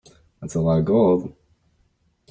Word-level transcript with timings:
That's 0.39 0.55
a 0.55 0.61
lot 0.61 0.79
of 0.79 0.85
gold. 0.85 1.35